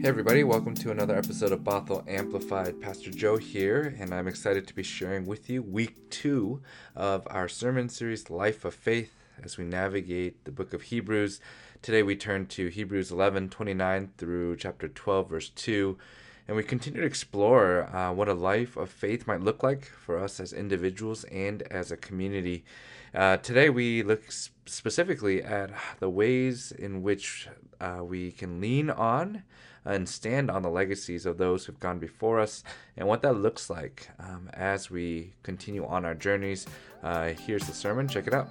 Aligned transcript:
Hey, 0.00 0.06
everybody, 0.06 0.44
welcome 0.44 0.76
to 0.76 0.92
another 0.92 1.16
episode 1.16 1.50
of 1.50 1.64
Bothell 1.64 2.08
Amplified. 2.08 2.80
Pastor 2.80 3.10
Joe 3.10 3.36
here, 3.36 3.96
and 3.98 4.14
I'm 4.14 4.28
excited 4.28 4.68
to 4.68 4.74
be 4.74 4.84
sharing 4.84 5.26
with 5.26 5.50
you 5.50 5.60
week 5.60 6.08
two 6.08 6.62
of 6.94 7.26
our 7.28 7.48
sermon 7.48 7.88
series, 7.88 8.30
Life 8.30 8.64
of 8.64 8.74
Faith, 8.74 9.10
as 9.42 9.58
we 9.58 9.64
navigate 9.64 10.44
the 10.44 10.52
book 10.52 10.72
of 10.72 10.82
Hebrews. 10.82 11.40
Today 11.82 12.04
we 12.04 12.14
turn 12.14 12.46
to 12.46 12.68
Hebrews 12.68 13.10
11 13.10 13.48
29 13.48 14.12
through 14.16 14.56
chapter 14.58 14.86
12, 14.86 15.30
verse 15.30 15.48
2, 15.48 15.98
and 16.46 16.56
we 16.56 16.62
continue 16.62 17.00
to 17.00 17.06
explore 17.06 17.94
uh, 17.94 18.12
what 18.12 18.28
a 18.28 18.34
life 18.34 18.76
of 18.76 18.90
faith 18.90 19.26
might 19.26 19.42
look 19.42 19.64
like 19.64 19.84
for 19.84 20.16
us 20.16 20.38
as 20.38 20.52
individuals 20.52 21.24
and 21.24 21.62
as 21.72 21.90
a 21.90 21.96
community. 21.96 22.64
Uh, 23.12 23.36
today 23.38 23.68
we 23.68 24.04
look 24.04 24.30
specifically 24.30 25.42
at 25.42 25.72
the 25.98 26.08
ways 26.08 26.70
in 26.70 27.02
which 27.02 27.48
uh, 27.80 27.98
we 28.04 28.30
can 28.30 28.60
lean 28.60 28.90
on 28.90 29.42
and 29.88 30.08
stand 30.08 30.50
on 30.50 30.62
the 30.62 30.70
legacies 30.70 31.26
of 31.26 31.38
those 31.38 31.64
who've 31.64 31.80
gone 31.80 31.98
before 31.98 32.38
us 32.38 32.62
and 32.96 33.08
what 33.08 33.22
that 33.22 33.34
looks 33.34 33.70
like 33.70 34.08
um, 34.18 34.50
as 34.52 34.90
we 34.90 35.32
continue 35.42 35.84
on 35.86 36.04
our 36.04 36.14
journeys. 36.14 36.66
Uh, 37.02 37.28
here's 37.28 37.66
the 37.66 37.72
sermon. 37.72 38.06
Check 38.06 38.26
it 38.26 38.34
out. 38.34 38.48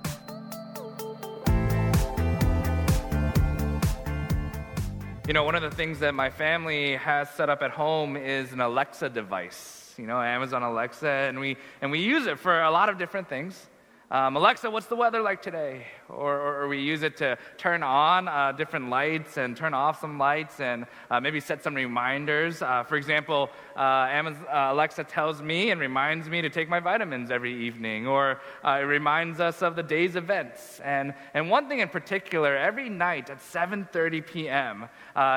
You 5.27 5.33
know, 5.33 5.43
one 5.43 5.55
of 5.55 5.61
the 5.61 5.71
things 5.71 5.99
that 5.99 6.13
my 6.13 6.29
family 6.29 6.95
has 6.95 7.29
set 7.31 7.49
up 7.49 7.61
at 7.61 7.71
home 7.71 8.15
is 8.15 8.53
an 8.53 8.61
Alexa 8.61 9.09
device. 9.09 9.93
You 9.97 10.07
know, 10.07 10.21
Amazon 10.21 10.63
Alexa, 10.63 11.09
and 11.09 11.39
we 11.39 11.57
and 11.81 11.91
we 11.91 11.99
use 11.99 12.27
it 12.27 12.39
for 12.39 12.61
a 12.61 12.71
lot 12.71 12.87
of 12.87 12.97
different 12.97 13.27
things. 13.27 13.67
Um, 14.09 14.37
Alexa, 14.37 14.71
what's 14.71 14.85
the 14.85 14.95
weather 14.95 15.21
like 15.21 15.41
today? 15.41 15.85
Or, 16.07 16.39
or, 16.39 16.61
or 16.61 16.67
we 16.69 16.79
use 16.79 17.03
it 17.03 17.17
to 17.17 17.37
turn 17.57 17.83
on 17.83 18.29
uh, 18.29 18.53
different 18.53 18.89
lights 18.89 19.35
and 19.35 19.57
turn 19.57 19.73
off 19.73 19.99
some 19.99 20.17
lights 20.17 20.61
and 20.61 20.85
uh, 21.11 21.19
maybe 21.19 21.41
set 21.41 21.61
some 21.61 21.75
reminders. 21.75 22.61
Uh, 22.61 22.83
for 22.83 22.95
example, 22.95 23.49
uh, 23.75 24.07
Amazon, 24.09 24.45
uh, 24.47 24.69
Alexa 24.71 25.03
tells 25.03 25.41
me 25.41 25.71
and 25.71 25.81
reminds 25.81 26.29
me 26.29 26.41
to 26.41 26.49
take 26.49 26.69
my 26.69 26.79
vitamins 26.79 27.31
every 27.31 27.53
evening, 27.53 28.07
or 28.07 28.39
uh, 28.63 28.79
it 28.79 28.85
reminds 28.85 29.41
us 29.41 29.61
of 29.61 29.75
the 29.75 29.83
day's 29.83 30.15
events. 30.15 30.79
And, 30.85 31.13
and 31.33 31.49
one 31.49 31.67
thing 31.67 31.79
in 31.79 31.89
particular, 31.89 32.55
every 32.55 32.87
night 32.87 33.29
at 33.29 33.39
7.30 33.39 34.25
p.m., 34.25 34.85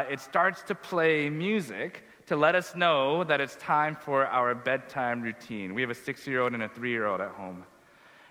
it 0.09 0.21
starts 0.21 0.63
to 0.63 0.77
play 0.77 1.29
music 1.29 2.05
to 2.27 2.37
let 2.37 2.55
us 2.55 2.77
know 2.77 3.25
that 3.25 3.41
it's 3.41 3.57
time 3.57 3.97
for 3.97 4.27
our 4.27 4.55
bedtime 4.55 5.23
routine. 5.23 5.75
We 5.75 5.81
have 5.81 5.91
a 5.91 5.95
six-year-old 5.97 6.53
and 6.53 6.63
a 6.63 6.69
three-year-old 6.69 7.21
at 7.21 7.33
home. 7.33 7.65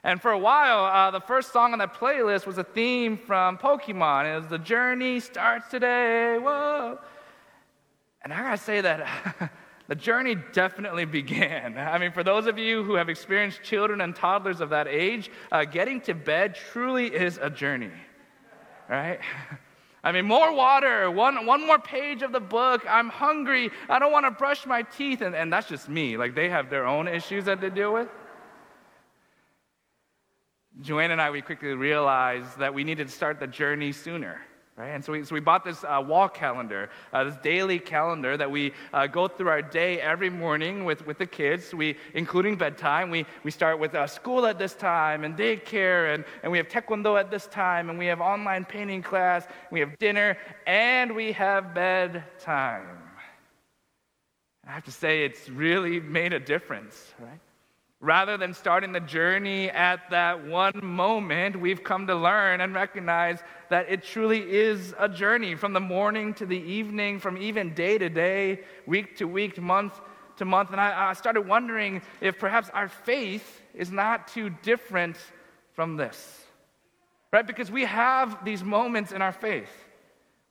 And 0.04 0.22
for 0.22 0.32
a 0.32 0.38
while, 0.38 0.86
uh, 0.86 1.12
the 1.12 1.20
first 1.20 1.52
song 1.52 1.74
on 1.74 1.80
that 1.80 1.94
playlist 1.94 2.46
was 2.46 2.58
a 2.58 2.64
theme 2.64 3.18
from 3.18 3.58
Pokemon. 3.58 4.34
It 4.34 4.40
was 4.40 4.48
The 4.48 4.58
Journey 4.58 5.20
Starts 5.20 5.70
Today. 5.70 6.38
Whoa. 6.38 7.00
And 8.22 8.34
I 8.34 8.42
gotta 8.42 8.58
say 8.58 8.82
that 8.82 9.52
the 9.88 9.96
journey 9.96 10.36
definitely 10.54 11.06
began. 11.06 11.78
I 11.78 11.98
mean, 11.98 12.12
for 12.12 12.24
those 12.24 12.48
of 12.48 12.58
you 12.58 12.84
who 12.84 12.96
have 12.96 13.10
experienced 13.10 13.62
children 13.64 14.02
and 14.02 14.16
toddlers 14.16 14.62
of 14.62 14.70
that 14.70 14.88
age, 14.88 15.30
uh, 15.52 15.66
getting 15.66 16.00
to 16.02 16.14
bed 16.14 16.56
truly 16.56 17.08
is 17.08 17.38
a 17.42 17.50
journey, 17.50 17.92
right? 18.88 19.20
I 20.02 20.14
mean, 20.14 20.26
more 20.26 20.54
water, 20.54 21.12
one, 21.12 21.46
one 21.46 21.68
more 21.68 21.78
page 21.78 22.22
of 22.22 22.32
the 22.32 22.40
book. 22.40 22.86
I'm 22.90 23.10
hungry. 23.10 23.70
I 23.90 24.00
don't 24.00 24.14
want 24.14 24.26
to 24.26 24.32
brush 24.32 24.66
my 24.66 24.84
teeth. 24.84 25.20
And, 25.20 25.36
and 25.36 25.52
that's 25.52 25.68
just 25.68 25.90
me. 25.90 26.16
Like, 26.16 26.36
they 26.36 26.48
have 26.48 26.70
their 26.70 26.88
own 26.88 27.06
issues 27.08 27.44
that 27.46 27.60
they 27.60 27.70
deal 27.70 27.92
with. 27.92 28.08
Joanne 30.82 31.12
and 31.12 31.22
I, 31.22 31.30
we 31.30 31.42
quickly 31.42 31.74
realized 31.74 32.58
that 32.60 32.74
we 32.74 32.84
needed 32.84 33.08
to 33.08 33.14
start 33.14 33.40
the 33.40 33.48
journey 33.48 33.92
sooner. 33.92 34.42
Right? 34.80 34.92
And 34.92 35.04
so 35.04 35.12
we, 35.12 35.26
so 35.26 35.36
we 35.36 35.42
bought 35.42 35.66
this 35.66 35.84
uh, 35.84 36.02
wall 36.08 36.30
calendar, 36.30 36.90
uh, 37.12 37.26
this 37.26 37.36
daily 37.44 37.80
calendar 37.80 38.38
that 38.38 38.50
we 38.50 38.72
uh, 38.94 39.08
go 39.08 39.28
through 39.28 39.50
our 39.50 39.62
day 39.62 40.00
every 40.00 40.30
morning 40.30 40.86
with, 40.86 41.06
with 41.06 41.18
the 41.18 41.26
kids, 41.26 41.74
we, 41.74 41.98
including 42.14 42.56
bedtime. 42.56 43.10
We, 43.10 43.26
we 43.44 43.52
start 43.52 43.78
with 43.78 43.94
uh, 43.94 44.08
school 44.08 44.46
at 44.46 44.58
this 44.58 44.76
time 44.76 45.26
and 45.26 45.36
daycare, 45.38 46.16
and, 46.16 46.24
and 46.44 46.52
we 46.52 46.58
have 46.60 46.70
taekwondo 46.70 47.20
at 47.20 47.30
this 47.30 47.48
time, 47.48 47.90
and 47.90 48.00
we 48.00 48.06
have 48.06 48.22
online 48.22 48.64
painting 48.64 49.04
class, 49.04 49.46
we 49.70 49.82
have 49.82 49.98
dinner, 49.98 50.38
and 50.66 51.14
we 51.14 51.34
have 51.34 51.74
bedtime. 51.74 53.00
I 54.66 54.72
have 54.72 54.86
to 54.86 54.94
say, 54.94 55.26
it's 55.26 55.50
really 55.50 56.00
made 56.00 56.32
a 56.32 56.40
difference, 56.40 57.14
right? 57.20 57.42
Rather 58.02 58.38
than 58.38 58.54
starting 58.54 58.94
the 58.94 59.00
journey 59.02 59.70
at 59.70 60.10
that 60.10 60.46
one 60.48 60.80
moment, 60.82 61.60
we've 61.60 61.84
come 61.84 62.08
to 62.08 62.16
learn 62.16 62.62
and 62.62 62.74
recognize 62.74 63.40
that 63.70 63.90
it 63.90 64.04
truly 64.04 64.40
is 64.40 64.94
a 64.98 65.10
journey 65.10 65.54
from 65.56 65.74
the 65.74 65.82
morning 65.82 66.34
to 66.34 66.46
the 66.46 66.58
evening, 66.58 67.20
from 67.20 67.38
even 67.38 67.74
day 67.74 67.98
to 67.98 68.08
day, 68.08 68.62
week 68.86 69.18
to 69.18 69.26
week, 69.26 69.62
month 69.62 70.00
to 70.38 70.46
month. 70.46 70.72
And 70.72 70.80
I, 70.80 71.10
I 71.10 71.14
started 71.14 71.42
wondering 71.42 72.02
if 72.22 72.40
perhaps 72.40 72.70
our 72.74 72.88
faith 72.88 73.62
is 73.74 73.92
not 73.92 74.30
too 74.30 74.50
different 74.50 75.18
from 75.74 75.98
this, 75.98 76.42
right? 77.34 77.46
Because 77.46 77.70
we 77.70 77.84
have 77.84 78.46
these 78.46 78.64
moments 78.64 79.12
in 79.12 79.22
our 79.22 79.34
faith 79.34 79.70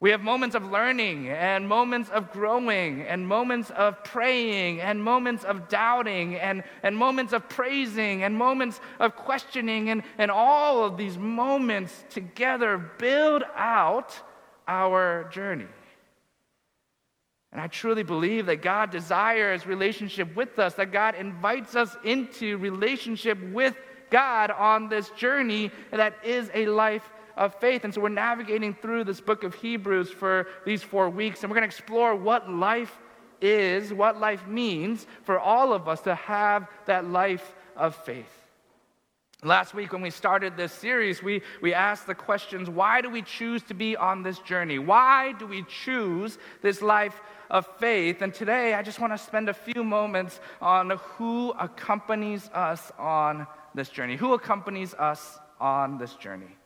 we 0.00 0.10
have 0.10 0.20
moments 0.20 0.54
of 0.54 0.70
learning 0.70 1.28
and 1.28 1.68
moments 1.68 2.08
of 2.10 2.30
growing 2.30 3.02
and 3.02 3.26
moments 3.26 3.70
of 3.70 4.04
praying 4.04 4.80
and 4.80 5.02
moments 5.02 5.42
of 5.42 5.68
doubting 5.68 6.36
and, 6.36 6.62
and 6.84 6.96
moments 6.96 7.32
of 7.32 7.48
praising 7.48 8.22
and 8.22 8.36
moments 8.36 8.80
of 9.00 9.16
questioning. 9.16 9.90
And, 9.90 10.04
and 10.16 10.30
all 10.30 10.84
of 10.84 10.96
these 10.96 11.18
moments 11.18 12.04
together 12.10 12.78
build 12.98 13.42
out 13.56 14.16
our 14.68 15.28
journey. 15.32 15.66
And 17.50 17.60
I 17.60 17.66
truly 17.66 18.04
believe 18.04 18.46
that 18.46 18.62
God 18.62 18.90
desires 18.90 19.66
relationship 19.66 20.36
with 20.36 20.60
us, 20.60 20.74
that 20.74 20.92
God 20.92 21.16
invites 21.16 21.74
us 21.74 21.96
into 22.04 22.58
relationship 22.58 23.38
with 23.50 23.74
God 24.10 24.52
on 24.52 24.88
this 24.88 25.10
journey 25.10 25.72
that 25.90 26.14
is 26.22 26.50
a 26.54 26.66
life 26.66 27.10
of 27.38 27.54
faith. 27.54 27.84
And 27.84 27.94
so 27.94 28.02
we're 28.02 28.10
navigating 28.10 28.74
through 28.74 29.04
this 29.04 29.20
book 29.20 29.44
of 29.44 29.54
Hebrews 29.54 30.10
for 30.10 30.48
these 30.66 30.82
four 30.82 31.08
weeks, 31.08 31.42
and 31.42 31.50
we're 31.50 31.54
going 31.54 31.68
to 31.68 31.74
explore 31.74 32.14
what 32.14 32.50
life 32.50 32.98
is, 33.40 33.92
what 33.92 34.18
life 34.18 34.46
means 34.46 35.06
for 35.22 35.38
all 35.38 35.72
of 35.72 35.88
us 35.88 36.00
to 36.02 36.14
have 36.16 36.68
that 36.86 37.06
life 37.06 37.54
of 37.76 37.94
faith. 37.94 38.26
Last 39.44 39.72
week, 39.72 39.92
when 39.92 40.02
we 40.02 40.10
started 40.10 40.56
this 40.56 40.72
series, 40.72 41.22
we, 41.22 41.42
we 41.62 41.72
asked 41.72 42.08
the 42.08 42.14
questions 42.14 42.68
why 42.68 43.00
do 43.00 43.08
we 43.08 43.22
choose 43.22 43.62
to 43.64 43.74
be 43.74 43.96
on 43.96 44.24
this 44.24 44.40
journey? 44.40 44.80
Why 44.80 45.30
do 45.38 45.46
we 45.46 45.62
choose 45.62 46.38
this 46.60 46.82
life 46.82 47.20
of 47.48 47.64
faith? 47.78 48.20
And 48.20 48.34
today, 48.34 48.74
I 48.74 48.82
just 48.82 48.98
want 48.98 49.12
to 49.12 49.18
spend 49.18 49.48
a 49.48 49.54
few 49.54 49.84
moments 49.84 50.40
on 50.60 50.90
who 50.90 51.50
accompanies 51.52 52.50
us 52.52 52.90
on 52.98 53.46
this 53.76 53.90
journey. 53.90 54.16
Who 54.16 54.34
accompanies 54.34 54.92
us 54.94 55.38
on 55.60 55.98
this 55.98 56.14
journey? 56.14 56.57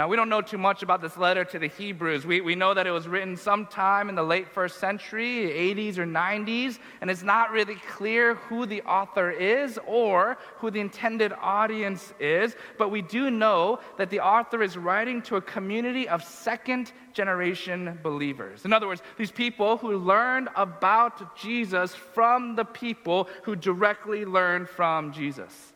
Now, 0.00 0.08
we 0.08 0.16
don't 0.16 0.30
know 0.30 0.40
too 0.40 0.56
much 0.56 0.82
about 0.82 1.02
this 1.02 1.18
letter 1.18 1.44
to 1.44 1.58
the 1.58 1.66
Hebrews. 1.66 2.24
We, 2.24 2.40
we 2.40 2.54
know 2.54 2.72
that 2.72 2.86
it 2.86 2.90
was 2.90 3.06
written 3.06 3.36
sometime 3.36 4.08
in 4.08 4.14
the 4.14 4.22
late 4.22 4.48
first 4.48 4.80
century, 4.80 5.50
80s 5.74 5.98
or 5.98 6.06
90s, 6.06 6.78
and 7.02 7.10
it's 7.10 7.22
not 7.22 7.50
really 7.50 7.74
clear 7.74 8.36
who 8.36 8.64
the 8.64 8.80
author 8.84 9.30
is 9.30 9.78
or 9.86 10.38
who 10.56 10.70
the 10.70 10.80
intended 10.80 11.34
audience 11.38 12.14
is. 12.18 12.56
But 12.78 12.90
we 12.90 13.02
do 13.02 13.30
know 13.30 13.80
that 13.98 14.08
the 14.08 14.20
author 14.20 14.62
is 14.62 14.78
writing 14.78 15.20
to 15.24 15.36
a 15.36 15.42
community 15.42 16.08
of 16.08 16.24
second 16.24 16.92
generation 17.12 17.98
believers. 18.02 18.64
In 18.64 18.72
other 18.72 18.86
words, 18.86 19.02
these 19.18 19.30
people 19.30 19.76
who 19.76 19.98
learned 19.98 20.48
about 20.56 21.36
Jesus 21.36 21.94
from 21.94 22.56
the 22.56 22.64
people 22.64 23.28
who 23.42 23.54
directly 23.54 24.24
learned 24.24 24.66
from 24.66 25.12
Jesus. 25.12 25.74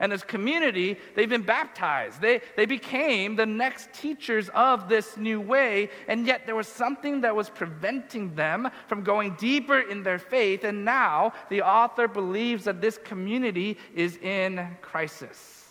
And 0.00 0.12
as 0.12 0.22
community, 0.22 0.98
they've 1.14 1.28
been 1.28 1.42
baptized. 1.42 2.20
They, 2.20 2.40
they 2.56 2.66
became 2.66 3.36
the 3.36 3.46
next 3.46 3.92
teachers 3.92 4.50
of 4.54 4.88
this 4.88 5.16
new 5.16 5.40
way, 5.40 5.90
and 6.08 6.26
yet 6.26 6.46
there 6.46 6.56
was 6.56 6.68
something 6.68 7.20
that 7.20 7.34
was 7.34 7.48
preventing 7.48 8.34
them 8.34 8.68
from 8.88 9.02
going 9.02 9.36
deeper 9.36 9.80
in 9.80 10.02
their 10.02 10.18
faith. 10.18 10.64
And 10.64 10.84
now 10.84 11.32
the 11.48 11.62
author 11.62 12.08
believes 12.08 12.64
that 12.64 12.80
this 12.80 12.98
community 12.98 13.78
is 13.94 14.16
in 14.18 14.68
crisis. 14.80 15.63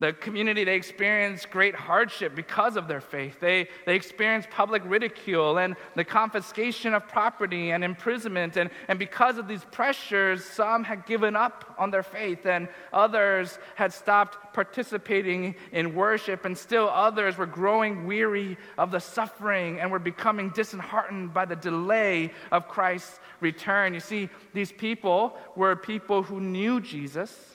The 0.00 0.12
community, 0.12 0.64
they 0.64 0.74
experienced 0.74 1.50
great 1.50 1.76
hardship 1.76 2.34
because 2.34 2.76
of 2.76 2.88
their 2.88 3.00
faith. 3.00 3.38
They, 3.38 3.68
they 3.86 3.94
experienced 3.94 4.50
public 4.50 4.82
ridicule 4.84 5.58
and 5.58 5.76
the 5.94 6.04
confiscation 6.04 6.94
of 6.94 7.06
property 7.06 7.70
and 7.70 7.84
imprisonment. 7.84 8.56
And, 8.56 8.70
and 8.88 8.98
because 8.98 9.38
of 9.38 9.46
these 9.46 9.64
pressures, 9.70 10.44
some 10.44 10.82
had 10.82 11.06
given 11.06 11.36
up 11.36 11.76
on 11.78 11.92
their 11.92 12.02
faith 12.02 12.44
and 12.44 12.68
others 12.92 13.60
had 13.76 13.92
stopped 13.92 14.52
participating 14.52 15.54
in 15.70 15.94
worship. 15.94 16.44
And 16.44 16.58
still 16.58 16.90
others 16.90 17.38
were 17.38 17.46
growing 17.46 18.04
weary 18.04 18.58
of 18.76 18.90
the 18.90 19.00
suffering 19.00 19.78
and 19.78 19.92
were 19.92 20.00
becoming 20.00 20.50
disheartened 20.50 21.32
by 21.32 21.44
the 21.44 21.56
delay 21.56 22.32
of 22.50 22.66
Christ's 22.66 23.20
return. 23.40 23.94
You 23.94 24.00
see, 24.00 24.28
these 24.54 24.72
people 24.72 25.38
were 25.54 25.76
people 25.76 26.24
who 26.24 26.40
knew 26.40 26.80
Jesus 26.80 27.53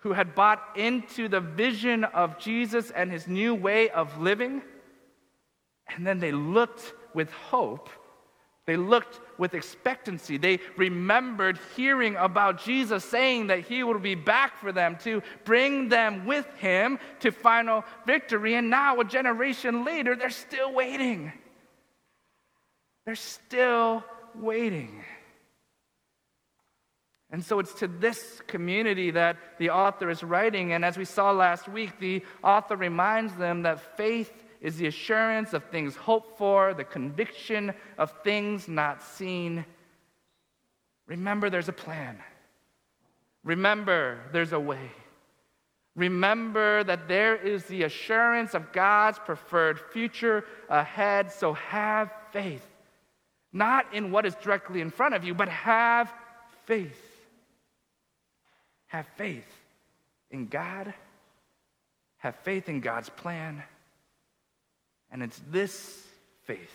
who 0.00 0.12
had 0.12 0.34
bought 0.34 0.62
into 0.76 1.28
the 1.28 1.40
vision 1.40 2.04
of 2.04 2.38
Jesus 2.38 2.90
and 2.90 3.10
his 3.10 3.28
new 3.28 3.54
way 3.54 3.90
of 3.90 4.20
living. 4.20 4.62
And 5.88 6.06
then 6.06 6.18
they 6.18 6.32
looked 6.32 6.92
with 7.14 7.30
hope. 7.30 7.90
They 8.66 8.76
looked 8.76 9.20
with 9.38 9.54
expectancy. 9.54 10.36
They 10.36 10.60
remembered 10.76 11.58
hearing 11.74 12.16
about 12.16 12.62
Jesus 12.62 13.04
saying 13.04 13.48
that 13.48 13.60
he 13.60 13.82
would 13.82 14.02
be 14.02 14.14
back 14.14 14.58
for 14.58 14.70
them 14.70 14.96
to 15.02 15.22
bring 15.44 15.88
them 15.88 16.24
with 16.24 16.46
him 16.56 16.98
to 17.20 17.32
final 17.32 17.84
victory. 18.06 18.54
And 18.54 18.70
now, 18.70 19.00
a 19.00 19.04
generation 19.04 19.84
later, 19.84 20.14
they're 20.14 20.30
still 20.30 20.72
waiting. 20.72 21.32
They're 23.04 23.16
still 23.16 24.04
waiting. 24.34 25.04
And 27.32 27.44
so 27.44 27.60
it's 27.60 27.74
to 27.74 27.86
this 27.86 28.40
community 28.46 29.12
that 29.12 29.36
the 29.58 29.70
author 29.70 30.10
is 30.10 30.22
writing. 30.22 30.72
And 30.72 30.84
as 30.84 30.98
we 30.98 31.04
saw 31.04 31.30
last 31.30 31.68
week, 31.68 32.00
the 32.00 32.24
author 32.42 32.76
reminds 32.76 33.34
them 33.36 33.62
that 33.62 33.96
faith 33.96 34.32
is 34.60 34.76
the 34.76 34.88
assurance 34.88 35.52
of 35.52 35.64
things 35.64 35.94
hoped 35.94 36.36
for, 36.36 36.74
the 36.74 36.84
conviction 36.84 37.72
of 37.98 38.12
things 38.24 38.68
not 38.68 39.02
seen. 39.02 39.64
Remember, 41.06 41.50
there's 41.50 41.68
a 41.68 41.72
plan. 41.72 42.18
Remember, 43.44 44.18
there's 44.32 44.52
a 44.52 44.60
way. 44.60 44.90
Remember 45.96 46.84
that 46.84 47.08
there 47.08 47.36
is 47.36 47.64
the 47.64 47.84
assurance 47.84 48.54
of 48.54 48.72
God's 48.72 49.18
preferred 49.18 49.80
future 49.92 50.44
ahead, 50.68 51.32
so 51.32 51.54
have 51.54 52.12
faith. 52.32 52.66
Not 53.52 53.92
in 53.94 54.10
what 54.10 54.26
is 54.26 54.34
directly 54.36 54.80
in 54.80 54.90
front 54.90 55.14
of 55.14 55.24
you, 55.24 55.34
but 55.34 55.48
have 55.48 56.12
faith. 56.66 57.09
Have 58.90 59.06
faith 59.16 59.46
in 60.32 60.46
God. 60.46 60.92
Have 62.18 62.34
faith 62.42 62.68
in 62.68 62.80
God's 62.80 63.08
plan. 63.08 63.62
And 65.12 65.22
it's 65.22 65.40
this 65.50 66.04
faith 66.44 66.74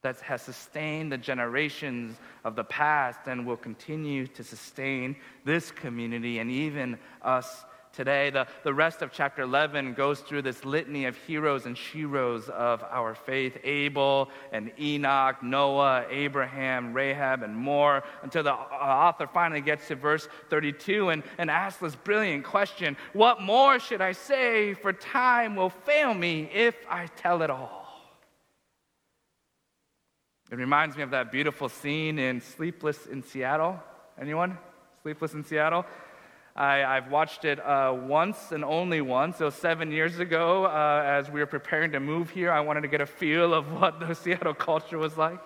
that 0.00 0.18
has 0.20 0.40
sustained 0.40 1.12
the 1.12 1.18
generations 1.18 2.16
of 2.44 2.56
the 2.56 2.64
past 2.64 3.20
and 3.26 3.46
will 3.46 3.58
continue 3.58 4.26
to 4.26 4.42
sustain 4.42 5.16
this 5.44 5.70
community 5.70 6.38
and 6.38 6.50
even 6.50 6.98
us 7.20 7.62
today. 7.92 8.30
The, 8.30 8.46
the 8.64 8.74
rest 8.74 9.02
of 9.02 9.12
chapter 9.12 9.42
11 9.42 9.94
goes 9.94 10.20
through 10.20 10.42
this 10.42 10.64
litany 10.64 11.06
of 11.06 11.16
heroes 11.16 11.66
and 11.66 11.76
sheroes 11.76 12.48
of 12.48 12.82
our 12.84 13.14
faith 13.14 13.58
Abel 13.64 14.30
and 14.52 14.70
Enoch, 14.78 15.42
Noah, 15.42 16.06
Abraham, 16.10 16.92
Rahab, 16.92 17.42
and 17.42 17.56
more, 17.56 18.04
until 18.22 18.42
the 18.42 18.52
uh, 18.52 18.56
author 18.56 19.26
finally 19.26 19.60
gets 19.60 19.88
to 19.88 19.96
verse 19.96 20.28
32 20.50 21.10
and, 21.10 21.22
and 21.38 21.50
asks 21.50 21.80
this 21.80 21.96
brilliant 21.96 22.44
question 22.44 22.96
What 23.12 23.42
more 23.42 23.78
should 23.78 24.00
I 24.00 24.12
say? 24.12 24.74
For 24.74 24.92
time 24.92 25.56
will 25.56 25.70
fail 25.70 26.14
me 26.14 26.50
if 26.52 26.74
I 26.88 27.06
tell 27.06 27.42
it 27.42 27.50
all. 27.50 27.78
It 30.50 30.56
reminds 30.56 30.96
me 30.96 31.02
of 31.02 31.10
that 31.10 31.30
beautiful 31.30 31.68
scene 31.68 32.18
in 32.18 32.40
Sleepless 32.40 33.06
in 33.06 33.22
Seattle. 33.22 33.78
Anyone? 34.18 34.56
Sleepless 35.02 35.34
in 35.34 35.44
Seattle? 35.44 35.84
I, 36.58 36.96
have 36.96 37.08
watched 37.08 37.44
it 37.44 37.60
uh, 37.60 37.96
once 37.96 38.50
and 38.50 38.64
only 38.64 39.00
once. 39.00 39.36
So, 39.36 39.48
seven 39.48 39.92
years 39.92 40.18
ago 40.18 40.66
uh, 40.66 41.02
as 41.04 41.30
we 41.30 41.38
were 41.38 41.46
preparing 41.46 41.92
to 41.92 42.00
move 42.00 42.30
here. 42.30 42.50
I 42.50 42.60
wanted 42.60 42.80
to 42.80 42.88
get 42.88 43.00
a 43.00 43.06
feel 43.06 43.54
of 43.54 43.72
what 43.72 44.00
the 44.00 44.12
Seattle 44.22 44.54
culture 44.54 44.98
was 44.98 45.16
like. 45.16 45.38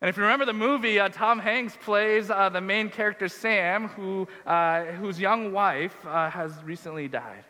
And 0.00 0.08
if 0.08 0.16
you 0.16 0.22
remember 0.22 0.46
the 0.46 0.54
movie, 0.54 0.98
uh, 0.98 1.10
Tom 1.10 1.38
Hanks 1.38 1.76
plays 1.82 2.30
uh, 2.30 2.48
the 2.48 2.60
main 2.60 2.88
character 2.88 3.28
Sam, 3.28 3.88
who, 3.88 4.26
uh, 4.46 4.84
whose 4.84 5.20
young 5.20 5.52
wife 5.52 5.96
uh, 6.06 6.30
has 6.30 6.52
recently 6.64 7.08
died. 7.08 7.44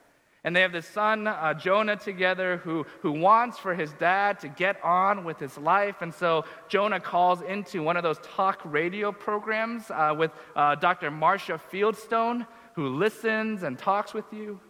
And 0.45 0.55
they 0.55 0.61
have 0.61 0.73
this 0.73 0.87
son, 0.87 1.27
uh, 1.27 1.53
Jonah, 1.55 1.97
together 1.97 2.59
who, 2.59 2.87
who 3.03 3.13
wants 3.13 3.59
for 3.59 3.75
his 3.75 3.93
dad 3.95 4.39
to 4.41 4.49
get 4.49 4.83
on 4.85 5.25
with 5.25 5.39
his 5.39 5.59
life. 5.59 6.01
And 6.01 6.15
so 6.15 6.45
Jonah 6.69 7.01
calls 7.01 7.43
into 7.43 7.83
one 7.83 7.97
of 7.97 8.05
those 8.05 8.19
talk 8.19 8.61
radio 8.65 9.11
programs 9.11 9.91
uh, 9.91 10.15
with 10.17 10.31
uh, 10.55 10.77
Dr. 10.77 11.11
Marcia 11.11 11.61
Fieldstone, 11.73 12.47
who 12.75 12.89
listens 12.89 13.65
and 13.65 13.77
talks 13.77 14.15
with 14.15 14.27
you. 14.33 14.61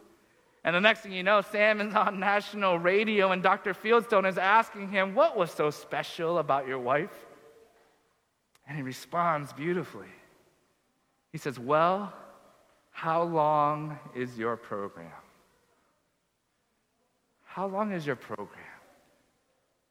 And 0.65 0.75
the 0.75 0.81
next 0.81 1.01
thing 1.01 1.13
you 1.13 1.23
know, 1.23 1.43
Sam 1.43 1.81
is 1.81 1.95
on 1.95 2.19
national 2.19 2.79
radio, 2.79 3.33
and 3.33 3.43
Dr. 3.43 3.75
Fieldstone 3.75 4.29
is 4.29 4.39
asking 4.39 4.91
him, 4.91 5.15
What 5.15 5.37
was 5.37 5.51
so 5.51 5.71
special 5.71 6.39
about 6.39 6.67
your 6.67 6.79
wife? 6.79 7.15
And 8.67 8.77
he 8.77 8.83
responds 8.83 9.53
beautifully. 9.53 10.09
He 11.31 11.39
says, 11.39 11.59
Well, 11.59 12.13
how 12.91 13.23
long 13.23 13.99
is 14.15 14.37
your 14.37 14.57
program? 14.57 15.13
How 17.49 17.67
long 17.67 17.93
is 17.93 18.07
your 18.07 18.17
program? 18.17 18.63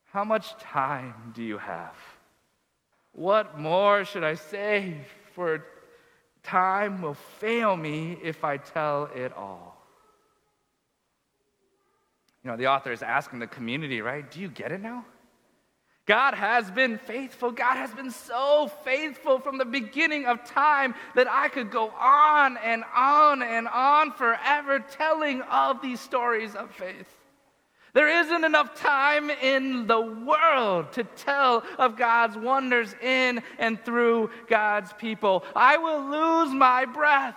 How 0.05 0.23
much 0.23 0.55
time 0.57 1.33
do 1.35 1.43
you 1.43 1.57
have? 1.57 1.95
What 3.11 3.59
more 3.59 4.05
should 4.05 4.23
I 4.23 4.35
say? 4.35 4.95
For 5.33 5.65
time 6.43 7.01
will 7.01 7.15
fail 7.15 7.75
me 7.75 8.17
if 8.23 8.43
I 8.43 8.57
tell 8.57 9.09
it 9.13 9.33
all. 9.33 9.75
You 12.43 12.51
know, 12.51 12.57
the 12.57 12.67
author 12.67 12.91
is 12.91 13.01
asking 13.01 13.39
the 13.39 13.47
community, 13.47 14.01
right? 14.01 14.29
Do 14.29 14.39
you 14.39 14.49
get 14.49 14.71
it 14.71 14.79
now? 14.79 15.03
God 16.05 16.35
has 16.35 16.71
been 16.71 16.99
faithful. 16.99 17.51
God 17.51 17.75
has 17.75 17.91
been 17.91 18.11
so 18.11 18.71
faithful 18.85 19.39
from 19.39 19.57
the 19.57 19.65
beginning 19.65 20.25
of 20.25 20.45
time 20.45 20.95
that 21.15 21.27
I 21.29 21.49
could 21.49 21.69
go 21.69 21.89
on 21.89 22.55
and 22.57 22.85
on 22.95 23.41
and 23.41 23.67
on 23.67 24.13
forever 24.13 24.79
telling 24.79 25.41
of 25.41 25.81
these 25.81 25.99
stories 25.99 26.55
of 26.55 26.71
faith. 26.71 27.16
There 27.97 28.19
isn't 28.21 28.43
enough 28.43 28.79
time 28.79 29.31
in 29.31 29.87
the 29.87 29.99
world 29.99 30.91
to 30.91 31.03
tell 31.03 31.63
of 31.79 31.97
God's 31.97 32.37
wonders 32.37 32.93
in 33.01 33.41
and 33.57 33.83
through 33.83 34.29
God's 34.47 34.93
people. 34.93 35.43
I 35.55 35.77
will 35.77 36.05
lose 36.05 36.53
my 36.53 36.85
breath 36.85 37.35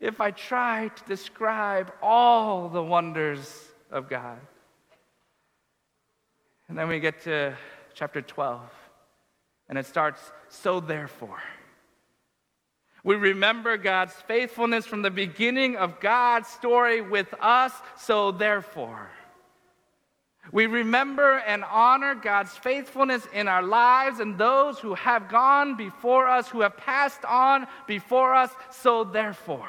if 0.00 0.18
I 0.18 0.30
try 0.30 0.88
to 0.88 1.04
describe 1.04 1.92
all 2.00 2.70
the 2.70 2.82
wonders 2.82 3.68
of 3.90 4.08
God. 4.08 4.38
And 6.70 6.78
then 6.78 6.88
we 6.88 6.98
get 6.98 7.24
to 7.24 7.54
chapter 7.92 8.22
12, 8.22 8.62
and 9.68 9.76
it 9.76 9.84
starts 9.84 10.32
So 10.48 10.80
therefore. 10.80 11.42
We 13.04 13.16
remember 13.16 13.76
God's 13.76 14.14
faithfulness 14.14 14.86
from 14.86 15.02
the 15.02 15.10
beginning 15.10 15.76
of 15.76 16.00
God's 16.00 16.48
story 16.48 17.02
with 17.02 17.34
us, 17.42 17.74
so 17.98 18.32
therefore. 18.32 19.10
We 20.52 20.66
remember 20.66 21.38
and 21.38 21.64
honor 21.64 22.14
God's 22.14 22.52
faithfulness 22.52 23.26
in 23.32 23.48
our 23.48 23.62
lives 23.62 24.20
and 24.20 24.38
those 24.38 24.78
who 24.78 24.94
have 24.94 25.28
gone 25.28 25.76
before 25.76 26.28
us, 26.28 26.48
who 26.48 26.60
have 26.60 26.76
passed 26.76 27.24
on 27.24 27.66
before 27.86 28.34
us. 28.34 28.50
So, 28.70 29.04
therefore, 29.04 29.68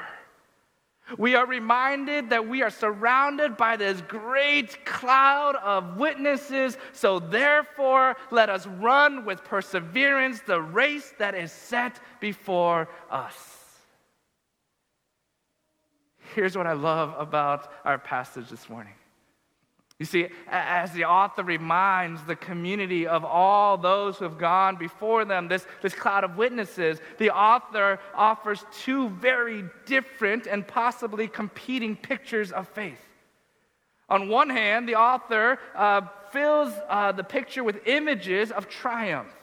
we 1.17 1.35
are 1.35 1.45
reminded 1.45 2.31
that 2.31 2.47
we 2.47 2.61
are 2.61 2.69
surrounded 2.69 3.55
by 3.55 3.77
this 3.77 4.01
great 4.01 4.85
cloud 4.85 5.55
of 5.55 5.97
witnesses. 5.97 6.77
So, 6.91 7.19
therefore, 7.19 8.17
let 8.29 8.49
us 8.49 8.67
run 8.67 9.25
with 9.25 9.43
perseverance 9.43 10.41
the 10.41 10.61
race 10.61 11.13
that 11.17 11.33
is 11.33 11.51
set 11.51 11.99
before 12.19 12.89
us. 13.09 13.35
Here's 16.35 16.57
what 16.57 16.67
I 16.67 16.73
love 16.73 17.15
about 17.17 17.71
our 17.85 17.97
passage 17.97 18.49
this 18.49 18.69
morning 18.69 18.93
you 19.99 20.05
see, 20.05 20.27
as 20.47 20.91
the 20.91 21.05
author 21.05 21.41
reminds 21.41 22.23
the 22.23 22.35
community 22.35 23.07
of 23.07 23.25
all 23.25 23.77
those 23.77 24.17
who 24.17 24.25
have 24.25 24.37
gone 24.37 24.75
before 24.75 25.25
them, 25.25 25.47
this, 25.47 25.65
this 25.81 25.95
cloud 25.95 26.23
of 26.23 26.37
witnesses, 26.37 26.99
the 27.17 27.31
author 27.31 27.99
offers 28.13 28.63
two 28.71 29.09
very 29.09 29.63
different 29.87 30.45
and 30.45 30.67
possibly 30.67 31.27
competing 31.27 31.95
pictures 31.95 32.51
of 32.51 32.67
faith. 32.67 32.99
On 34.07 34.29
one 34.29 34.51
hand, 34.51 34.87
the 34.87 34.95
author 34.95 35.57
uh, 35.75 36.01
fills 36.31 36.71
uh, 36.89 37.11
the 37.11 37.23
picture 37.23 37.63
with 37.63 37.87
images 37.87 38.51
of 38.51 38.69
triumph 38.69 39.36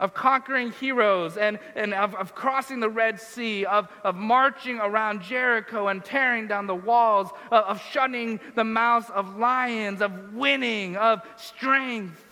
of 0.00 0.14
conquering 0.14 0.70
heroes 0.72 1.36
and, 1.36 1.58
and 1.74 1.92
of, 1.92 2.14
of 2.14 2.34
crossing 2.34 2.80
the 2.80 2.88
Red 2.88 3.20
Sea, 3.20 3.64
of, 3.64 3.88
of 4.04 4.14
marching 4.14 4.78
around 4.78 5.22
Jericho 5.22 5.88
and 5.88 6.04
tearing 6.04 6.46
down 6.46 6.66
the 6.66 6.74
walls, 6.74 7.28
of, 7.50 7.64
of 7.64 7.82
shutting 7.90 8.38
the 8.54 8.64
mouths 8.64 9.10
of 9.10 9.36
lions, 9.36 10.00
of 10.00 10.34
winning, 10.34 10.96
of 10.96 11.20
strength. 11.36 12.24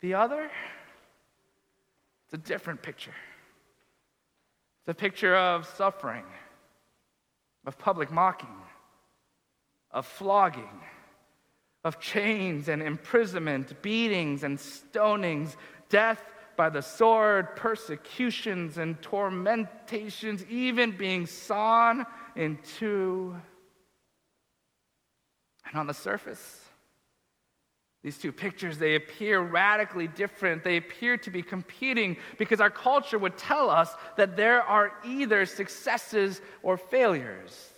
The 0.00 0.14
other, 0.14 0.50
it's 2.24 2.34
a 2.34 2.38
different 2.38 2.82
picture. 2.82 3.14
It's 4.82 4.90
a 4.90 4.94
picture 4.94 5.34
of 5.34 5.66
suffering, 5.66 6.24
of 7.66 7.78
public 7.78 8.12
mocking, 8.12 8.54
of 9.90 10.06
flogging 10.06 10.80
of 11.84 12.00
chains 12.00 12.68
and 12.68 12.82
imprisonment, 12.82 13.80
beatings 13.82 14.42
and 14.42 14.58
stonings, 14.58 15.56
death 15.90 16.22
by 16.56 16.70
the 16.70 16.80
sword, 16.80 17.54
persecutions 17.56 18.78
and 18.78 19.00
tormentations, 19.02 20.48
even 20.48 20.96
being 20.96 21.26
sawn 21.26 22.06
in 22.36 22.58
two. 22.78 23.36
And 25.66 25.78
on 25.78 25.86
the 25.86 25.94
surface, 25.94 26.60
These 28.04 28.18
two 28.18 28.32
pictures, 28.32 28.76
they 28.76 28.96
appear 28.96 29.40
radically 29.40 30.08
different. 30.08 30.62
They 30.62 30.76
appear 30.76 31.16
to 31.16 31.30
be 31.30 31.42
competing 31.42 32.18
because 32.36 32.60
our 32.60 32.68
culture 32.68 33.18
would 33.18 33.38
tell 33.38 33.70
us 33.70 33.94
that 34.18 34.36
there 34.36 34.60
are 34.62 34.92
either 35.06 35.46
successes 35.46 36.42
or 36.62 36.76
failures. 36.76 37.70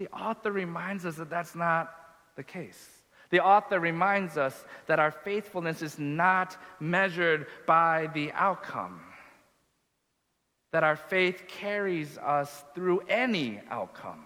The 0.00 0.08
author 0.08 0.50
reminds 0.50 1.06
us 1.06 1.14
that 1.16 1.30
that's 1.30 1.54
not 1.54 1.94
the 2.34 2.42
case. 2.42 2.88
The 3.30 3.40
author 3.40 3.78
reminds 3.78 4.36
us 4.36 4.64
that 4.86 4.98
our 4.98 5.12
faithfulness 5.12 5.82
is 5.82 5.98
not 5.98 6.56
measured 6.80 7.46
by 7.66 8.08
the 8.12 8.32
outcome, 8.32 9.00
that 10.72 10.82
our 10.82 10.96
faith 10.96 11.44
carries 11.46 12.18
us 12.18 12.64
through 12.74 13.02
any 13.08 13.60
outcome 13.70 14.24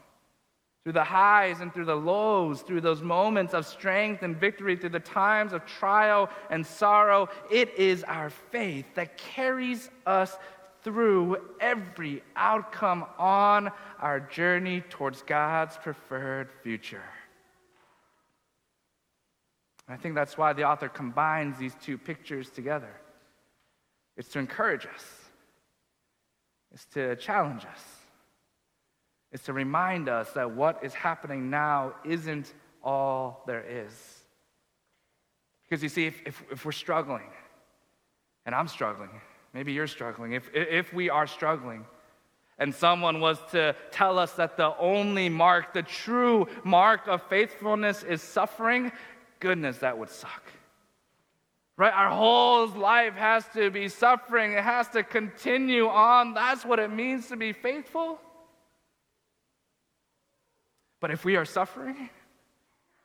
through 0.84 0.92
the 0.92 1.02
highs 1.02 1.60
and 1.60 1.72
through 1.72 1.86
the 1.86 1.96
lows, 1.96 2.60
through 2.60 2.82
those 2.82 3.00
moments 3.00 3.54
of 3.54 3.66
strength 3.66 4.22
and 4.22 4.36
victory, 4.36 4.76
through 4.76 4.90
the 4.90 5.00
times 5.00 5.54
of 5.54 5.64
trial 5.64 6.28
and 6.50 6.64
sorrow. 6.64 7.26
It 7.50 7.78
is 7.78 8.04
our 8.04 8.28
faith 8.28 8.84
that 8.94 9.16
carries 9.16 9.88
us 10.04 10.36
through 10.84 11.38
every 11.60 12.22
outcome 12.36 13.04
on 13.18 13.72
our 14.00 14.20
journey 14.20 14.82
towards 14.90 15.22
God's 15.22 15.76
preferred 15.76 16.50
future. 16.62 17.02
I 19.88 19.96
think 19.96 20.14
that's 20.14 20.38
why 20.38 20.52
the 20.52 20.64
author 20.64 20.88
combines 20.88 21.58
these 21.58 21.74
two 21.82 21.98
pictures 21.98 22.48
together. 22.48 23.00
It's 24.16 24.28
to 24.28 24.38
encourage 24.38 24.86
us, 24.86 25.04
it's 26.72 26.86
to 26.86 27.16
challenge 27.16 27.64
us 27.64 27.82
it's 29.34 29.46
to 29.46 29.52
remind 29.52 30.08
us 30.08 30.30
that 30.34 30.52
what 30.52 30.84
is 30.84 30.94
happening 30.94 31.50
now 31.50 31.94
isn't 32.04 32.54
all 32.84 33.42
there 33.48 33.64
is. 33.68 33.92
Because 35.64 35.82
you 35.82 35.88
see, 35.88 36.06
if, 36.06 36.22
if, 36.24 36.44
if, 36.52 36.64
we're 36.64 36.70
struggling, 36.70 37.28
and 38.46 38.54
I'm 38.54 38.68
struggling, 38.68 39.10
maybe 39.54 39.72
you're 39.72 39.86
struggling, 39.86 40.32
if, 40.32 40.50
if 40.52 40.92
we 40.92 41.08
are 41.08 41.26
struggling, 41.26 41.86
and 42.58 42.74
someone 42.74 43.20
was 43.20 43.38
to 43.52 43.74
tell 43.90 44.18
us 44.18 44.32
that 44.32 44.56
the 44.56 44.76
only 44.78 45.28
mark, 45.28 45.72
the 45.72 45.82
true 45.82 46.46
mark 46.62 47.08
of 47.08 47.22
faithfulness 47.28 48.02
is 48.02 48.20
suffering, 48.20 48.92
goodness, 49.40 49.78
that 49.78 49.96
would 49.96 50.10
suck. 50.10 50.42
Right? 51.76 51.92
Our 51.92 52.10
whole 52.10 52.68
life 52.68 53.14
has 53.14 53.44
to 53.54 53.70
be 53.70 53.88
suffering, 53.88 54.52
it 54.52 54.62
has 54.62 54.88
to 54.90 55.02
continue 55.02 55.88
on. 55.88 56.34
That's 56.34 56.64
what 56.64 56.78
it 56.78 56.92
means 56.92 57.28
to 57.28 57.36
be 57.36 57.52
faithful. 57.52 58.20
But 61.00 61.10
if 61.10 61.24
we 61.24 61.36
are 61.36 61.44
suffering, 61.44 62.08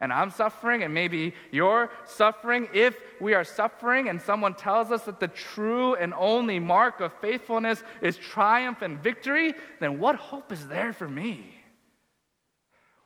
and 0.02 0.14
I'm 0.14 0.32
suffering, 0.32 0.84
and 0.84 0.94
maybe 0.94 1.34
you're 1.52 1.92
suffering, 2.06 2.70
if 2.74 2.96
we 3.20 3.34
are 3.34 3.44
suffering 3.44 4.08
and 4.08 4.22
someone 4.22 4.54
tells 4.54 4.92
us 4.92 5.04
that 5.04 5.20
the 5.20 5.28
true 5.28 5.96
and 5.96 6.14
only 6.14 6.60
mark 6.60 7.02
of 7.02 7.12
faithfulness 7.20 7.84
is 8.02 8.16
triumph 8.16 8.82
and 8.82 9.04
victory, 9.04 9.54
then 9.82 10.00
what 10.00 10.16
hope 10.16 10.54
is 10.54 10.68
there 10.68 10.94
for 10.94 11.08
me? 11.08 11.54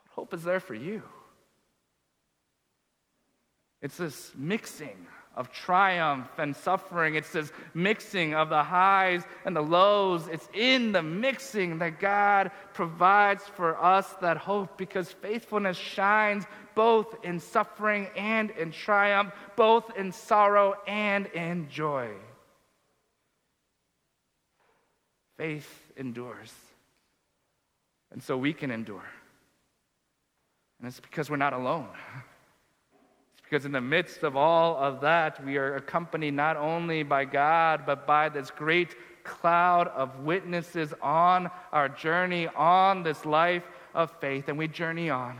What 0.03 0.13
hope 0.13 0.33
is 0.35 0.43
there 0.43 0.59
for 0.59 0.75
you? 0.75 1.01
It's 3.81 3.97
this 3.97 4.31
mixing 4.35 5.07
of 5.35 5.51
triumph 5.51 6.29
and 6.37 6.55
suffering. 6.55 7.15
It's 7.15 7.31
this 7.31 7.51
mixing 7.73 8.35
of 8.35 8.49
the 8.49 8.63
highs 8.63 9.23
and 9.45 9.55
the 9.55 9.61
lows. 9.61 10.27
It's 10.27 10.47
in 10.53 10.91
the 10.91 11.01
mixing 11.01 11.79
that 11.79 11.99
God 11.99 12.51
provides 12.73 13.43
for 13.43 13.81
us 13.83 14.07
that 14.21 14.37
hope 14.37 14.77
because 14.77 15.11
faithfulness 15.11 15.75
shines 15.75 16.45
both 16.75 17.23
in 17.23 17.39
suffering 17.39 18.07
and 18.15 18.51
in 18.51 18.71
triumph, 18.71 19.33
both 19.55 19.97
in 19.97 20.11
sorrow 20.11 20.75
and 20.87 21.27
in 21.27 21.69
joy. 21.69 22.09
Faith 25.37 25.91
endures. 25.97 26.53
And 28.11 28.21
so 28.21 28.37
we 28.37 28.53
can 28.53 28.69
endure. 28.71 29.03
And 30.79 30.87
it's 30.87 30.99
because 30.99 31.29
we're 31.29 31.37
not 31.37 31.53
alone. 31.53 31.89
It's 33.33 33.41
Because 33.41 33.65
in 33.65 33.71
the 33.71 33.81
midst 33.81 34.23
of 34.23 34.35
all 34.35 34.75
of 34.77 35.01
that, 35.01 35.45
we 35.45 35.57
are 35.57 35.75
accompanied 35.75 36.33
not 36.33 36.57
only 36.57 37.03
by 37.03 37.23
God, 37.23 37.83
but 37.85 38.07
by 38.07 38.29
this 38.29 38.49
great 38.49 38.95
cloud 39.23 39.87
of 39.89 40.19
witnesses 40.21 40.91
on 41.01 41.51
our 41.71 41.87
journey, 41.87 42.47
on 42.47 43.03
this 43.03 43.25
life 43.25 43.63
of 43.93 44.11
faith. 44.19 44.47
And 44.47 44.57
we 44.57 44.67
journey 44.67 45.09
on, 45.09 45.37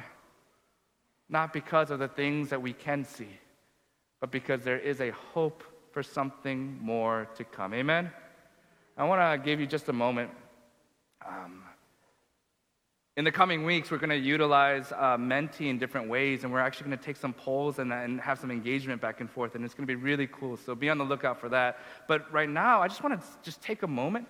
not 1.30 1.54
because 1.54 1.92
of 1.92 2.00
the 2.00 2.08
things 2.08 2.50
that 2.50 2.62
we 2.62 2.74
can 2.74 3.04
see, 3.06 3.40
but 4.20 4.32
because 4.32 4.62
there 4.62 4.80
is 4.80 5.02
a 5.02 5.12
hope 5.12 5.64
for 5.92 6.04
something 6.04 6.78
more 6.82 7.28
to 7.36 7.44
come. 7.44 7.74
Amen? 7.74 8.12
I 8.98 9.06
want 9.06 9.22
to 9.22 9.44
give 9.44 9.60
you 9.60 9.68
just 9.68 9.90
a 9.90 9.94
moment. 9.94 10.32
Um, 11.26 11.64
in 13.16 13.26
the 13.26 13.32
coming 13.32 13.64
weeks, 13.64 13.92
we're 13.92 14.00
going 14.00 14.10
to 14.10 14.18
utilize 14.18 14.92
uh, 14.92 15.18
Menti 15.20 15.70
in 15.70 15.78
different 15.78 16.10
ways, 16.10 16.44
and 16.44 16.52
we're 16.52 16.60
actually 16.60 16.88
going 16.88 16.98
to 16.98 17.04
take 17.04 17.18
some 17.18 17.32
polls 17.32 17.78
and, 17.78 17.94
and 17.94 18.20
have 18.20 18.40
some 18.40 18.50
engagement 18.50 19.02
back 19.02 19.22
and 19.22 19.30
forth, 19.30 19.54
and 19.54 19.64
it's 19.64 19.76
going 19.76 19.88
to 19.88 19.92
be 19.92 20.02
really 20.02 20.28
cool. 20.28 20.58
So 20.58 20.74
be 20.74 20.90
on 20.90 20.98
the 20.98 21.04
lookout 21.04 21.40
for 21.40 21.50
that. 21.50 21.78
But 22.08 22.32
right 22.34 22.50
now, 22.50 22.82
I 22.82 22.88
just 22.88 23.04
want 23.04 23.22
to 23.22 23.28
just 23.44 23.62
take 23.62 23.84
a 23.84 23.88
moment 23.88 24.28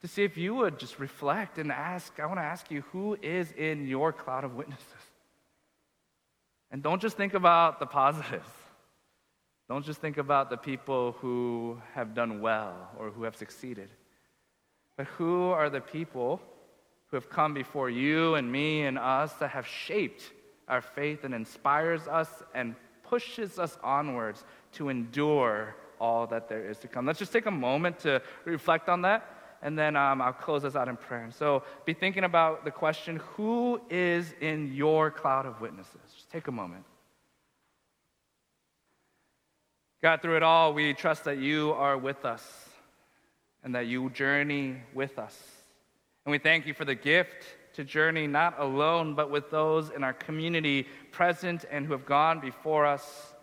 to 0.00 0.08
see 0.08 0.24
if 0.24 0.36
you 0.36 0.56
would 0.56 0.78
just 0.78 0.98
reflect 0.98 1.58
and 1.58 1.70
ask. 1.70 2.18
I 2.18 2.26
want 2.26 2.38
to 2.38 2.44
ask 2.44 2.68
you, 2.68 2.82
who 2.92 3.16
is 3.22 3.52
in 3.52 3.86
your 3.86 4.12
cloud 4.12 4.42
of 4.42 4.56
witnesses? 4.56 4.86
And 6.70 6.82
don't 6.82 7.00
just 7.00 7.16
think 7.16 7.34
about 7.34 7.78
the 7.78 7.86
positives. 7.86 8.48
Don't 9.68 9.84
just 9.84 10.00
think 10.00 10.16
about 10.16 10.48
the 10.48 10.56
people 10.56 11.16
who 11.20 11.82
have 11.94 12.14
done 12.14 12.40
well 12.40 12.88
or 13.00 13.10
who 13.10 13.24
have 13.24 13.34
succeeded. 13.34 13.88
But 14.96 15.06
who 15.08 15.48
are 15.50 15.68
the 15.68 15.80
people? 15.80 16.40
who 17.06 17.16
have 17.16 17.30
come 17.30 17.54
before 17.54 17.88
you 17.88 18.34
and 18.34 18.50
me 18.50 18.82
and 18.82 18.98
us 18.98 19.32
that 19.34 19.50
have 19.50 19.66
shaped 19.66 20.32
our 20.68 20.80
faith 20.80 21.24
and 21.24 21.34
inspires 21.34 22.08
us 22.08 22.28
and 22.54 22.74
pushes 23.04 23.58
us 23.58 23.78
onwards 23.84 24.44
to 24.72 24.88
endure 24.88 25.76
all 26.00 26.26
that 26.26 26.48
there 26.48 26.68
is 26.68 26.78
to 26.78 26.88
come. 26.88 27.06
Let's 27.06 27.20
just 27.20 27.32
take 27.32 27.46
a 27.46 27.50
moment 27.50 28.00
to 28.00 28.20
reflect 28.44 28.88
on 28.88 29.02
that, 29.02 29.35
and 29.62 29.78
then 29.78 29.96
um, 29.96 30.20
I'll 30.20 30.32
close 30.32 30.64
us 30.64 30.76
out 30.76 30.88
in 30.88 30.96
prayer. 30.96 31.28
So 31.36 31.62
be 31.84 31.94
thinking 31.94 32.24
about 32.24 32.64
the 32.64 32.70
question 32.70 33.20
who 33.34 33.80
is 33.90 34.34
in 34.40 34.74
your 34.74 35.10
cloud 35.10 35.46
of 35.46 35.60
witnesses? 35.60 36.00
Just 36.14 36.30
take 36.30 36.48
a 36.48 36.52
moment. 36.52 36.84
God, 40.02 40.22
through 40.22 40.36
it 40.36 40.42
all, 40.42 40.74
we 40.74 40.94
trust 40.94 41.24
that 41.24 41.38
you 41.38 41.72
are 41.72 41.96
with 41.96 42.24
us 42.24 42.68
and 43.64 43.74
that 43.74 43.86
you 43.86 44.10
journey 44.10 44.76
with 44.94 45.18
us. 45.18 45.36
And 46.24 46.30
we 46.30 46.38
thank 46.38 46.66
you 46.66 46.74
for 46.74 46.84
the 46.84 46.94
gift 46.94 47.44
to 47.74 47.84
journey 47.84 48.26
not 48.26 48.58
alone, 48.58 49.14
but 49.14 49.30
with 49.30 49.50
those 49.50 49.90
in 49.90 50.04
our 50.04 50.12
community 50.12 50.86
present 51.12 51.64
and 51.70 51.86
who 51.86 51.92
have 51.92 52.06
gone 52.06 52.40
before 52.40 52.86
us. 52.86 53.34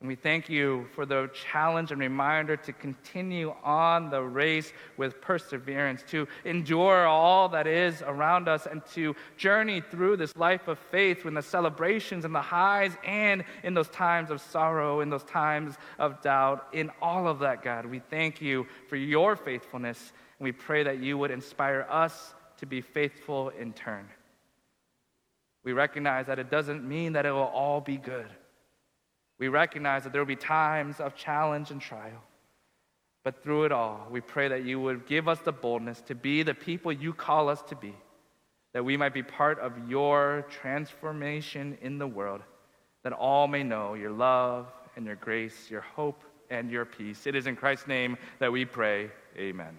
And 0.00 0.08
we 0.08 0.16
thank 0.16 0.50
you 0.50 0.86
for 0.94 1.06
the 1.06 1.30
challenge 1.32 1.90
and 1.90 1.98
reminder 1.98 2.56
to 2.58 2.72
continue 2.74 3.54
on 3.62 4.10
the 4.10 4.20
race 4.20 4.72
with 4.98 5.20
perseverance, 5.22 6.04
to 6.08 6.28
endure 6.44 7.06
all 7.06 7.48
that 7.48 7.66
is 7.66 8.02
around 8.02 8.46
us, 8.46 8.66
and 8.66 8.84
to 8.92 9.16
journey 9.38 9.80
through 9.80 10.18
this 10.18 10.36
life 10.36 10.68
of 10.68 10.78
faith 10.78 11.24
in 11.24 11.32
the 11.32 11.40
celebrations 11.40 12.26
and 12.26 12.34
the 12.34 12.42
highs 12.42 12.92
and 13.02 13.44
in 13.62 13.72
those 13.72 13.88
times 13.88 14.30
of 14.30 14.42
sorrow, 14.42 15.00
in 15.00 15.08
those 15.08 15.24
times 15.24 15.76
of 15.98 16.20
doubt. 16.20 16.68
In 16.72 16.90
all 17.00 17.26
of 17.26 17.38
that, 17.38 17.62
God, 17.62 17.86
we 17.86 18.00
thank 18.00 18.42
you 18.42 18.66
for 18.88 18.96
your 18.96 19.36
faithfulness 19.36 20.12
and 20.38 20.44
we 20.44 20.52
pray 20.52 20.82
that 20.82 20.98
you 20.98 21.16
would 21.16 21.30
inspire 21.30 21.86
us 21.88 22.34
to 22.58 22.66
be 22.66 22.80
faithful 22.80 23.50
in 23.50 23.72
turn. 23.72 24.08
We 25.62 25.72
recognize 25.72 26.26
that 26.26 26.38
it 26.38 26.50
doesn't 26.50 26.86
mean 26.86 27.14
that 27.14 27.24
it 27.24 27.32
will 27.32 27.40
all 27.40 27.80
be 27.80 27.96
good. 27.96 28.28
We 29.44 29.48
recognize 29.48 30.04
that 30.04 30.12
there 30.12 30.22
will 30.22 30.26
be 30.26 30.36
times 30.36 31.00
of 31.00 31.14
challenge 31.14 31.70
and 31.70 31.78
trial. 31.78 32.22
But 33.24 33.42
through 33.42 33.64
it 33.64 33.72
all, 33.72 34.08
we 34.10 34.22
pray 34.22 34.48
that 34.48 34.64
you 34.64 34.80
would 34.80 35.06
give 35.06 35.28
us 35.28 35.38
the 35.40 35.52
boldness 35.52 36.00
to 36.06 36.14
be 36.14 36.42
the 36.42 36.54
people 36.54 36.90
you 36.90 37.12
call 37.12 37.50
us 37.50 37.60
to 37.64 37.76
be, 37.76 37.94
that 38.72 38.82
we 38.82 38.96
might 38.96 39.12
be 39.12 39.22
part 39.22 39.58
of 39.58 39.72
your 39.86 40.46
transformation 40.48 41.76
in 41.82 41.98
the 41.98 42.06
world, 42.06 42.40
that 43.02 43.12
all 43.12 43.46
may 43.46 43.62
know 43.62 43.92
your 43.92 44.12
love 44.12 44.72
and 44.96 45.04
your 45.04 45.16
grace, 45.16 45.70
your 45.70 45.82
hope 45.82 46.24
and 46.48 46.70
your 46.70 46.86
peace. 46.86 47.26
It 47.26 47.34
is 47.34 47.46
in 47.46 47.54
Christ's 47.54 47.86
name 47.86 48.16
that 48.38 48.50
we 48.50 48.64
pray. 48.64 49.10
Amen. 49.36 49.76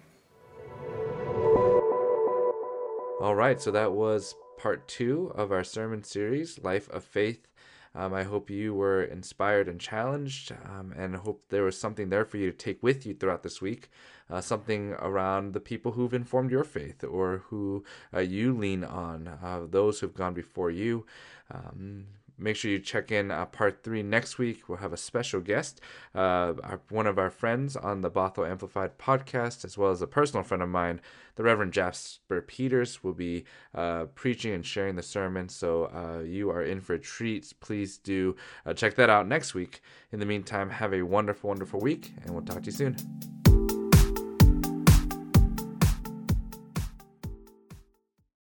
All 3.20 3.34
right, 3.34 3.60
so 3.60 3.72
that 3.72 3.90
was 3.90 4.36
part 4.58 4.86
two 4.86 5.32
of 5.34 5.50
our 5.50 5.64
sermon 5.64 6.04
series, 6.04 6.60
Life 6.62 6.88
of 6.90 7.02
Faith. 7.02 7.48
Um, 7.96 8.12
I 8.12 8.24
hope 8.24 8.50
you 8.50 8.74
were 8.74 9.02
inspired 9.02 9.68
and 9.68 9.80
challenged, 9.80 10.52
um, 10.52 10.92
and 10.96 11.16
hope 11.16 11.44
there 11.48 11.62
was 11.62 11.80
something 11.80 12.10
there 12.10 12.26
for 12.26 12.36
you 12.36 12.50
to 12.50 12.56
take 12.56 12.82
with 12.82 13.06
you 13.06 13.14
throughout 13.14 13.42
this 13.42 13.62
week. 13.62 13.88
Uh, 14.28 14.42
something 14.42 14.92
around 14.98 15.54
the 15.54 15.60
people 15.60 15.92
who've 15.92 16.12
informed 16.12 16.50
your 16.50 16.64
faith 16.64 17.02
or 17.02 17.44
who 17.48 17.84
uh, 18.12 18.20
you 18.20 18.52
lean 18.54 18.84
on, 18.84 19.28
uh, 19.28 19.66
those 19.70 20.00
who've 20.00 20.14
gone 20.14 20.34
before 20.34 20.70
you. 20.70 21.06
Um, 21.50 22.06
make 22.38 22.56
sure 22.56 22.70
you 22.70 22.78
check 22.78 23.10
in 23.10 23.30
uh, 23.30 23.46
part 23.46 23.82
three 23.82 24.02
next 24.02 24.38
week. 24.38 24.68
We'll 24.68 24.78
have 24.78 24.92
a 24.92 24.96
special 24.96 25.40
guest, 25.40 25.80
uh, 26.14 26.54
our, 26.62 26.80
one 26.90 27.06
of 27.06 27.18
our 27.18 27.30
friends 27.30 27.76
on 27.76 28.00
the 28.00 28.10
Bothell 28.10 28.48
Amplified 28.48 28.98
podcast, 28.98 29.64
as 29.64 29.78
well 29.78 29.90
as 29.90 30.02
a 30.02 30.06
personal 30.06 30.42
friend 30.42 30.62
of 30.62 30.68
mine, 30.68 31.00
the 31.36 31.42
Reverend 31.42 31.72
Jasper 31.72 32.40
Peters, 32.40 33.02
will 33.02 33.12
be 33.12 33.44
uh, 33.74 34.04
preaching 34.14 34.52
and 34.54 34.64
sharing 34.64 34.96
the 34.96 35.02
sermon. 35.02 35.48
So 35.48 35.84
uh, 35.84 36.22
you 36.22 36.50
are 36.50 36.62
in 36.62 36.80
for 36.80 36.94
a 36.94 36.98
treat. 36.98 37.52
Please 37.60 37.98
do 37.98 38.36
uh, 38.64 38.74
check 38.74 38.94
that 38.96 39.10
out 39.10 39.28
next 39.28 39.54
week. 39.54 39.80
In 40.12 40.20
the 40.20 40.26
meantime, 40.26 40.70
have 40.70 40.92
a 40.92 41.02
wonderful, 41.02 41.48
wonderful 41.48 41.80
week, 41.80 42.12
and 42.22 42.30
we'll 42.30 42.44
talk 42.44 42.62
to 42.62 42.66
you 42.66 42.72
soon. 42.72 43.45